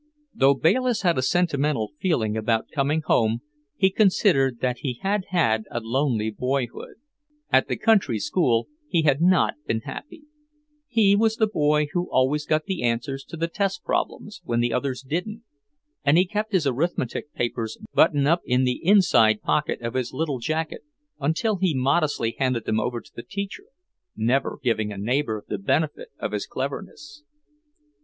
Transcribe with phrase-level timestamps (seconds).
[0.33, 3.41] Though Bayliss had a sentimental feeling about coming home,
[3.77, 6.95] he considered that he had had a lonely boyhood.
[7.51, 10.23] At the country school he had not been happy;
[10.87, 14.73] he was the boy who always got the answers to the test problems when the
[14.73, 15.43] others didn't,
[16.03, 20.39] and he kept his arithmetic papers buttoned up in the inside pocket of his little
[20.39, 20.81] jacket
[21.19, 23.65] until he modestly handed them to the teacher,
[24.15, 27.21] never giving a neighbour the benefit of his cleverness.